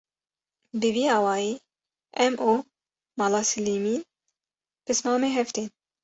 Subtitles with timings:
[0.79, 1.53] bi vî awayî
[2.25, 2.53] em û
[3.19, 4.01] mala Silêmîn
[4.85, 5.67] pismamê hev tên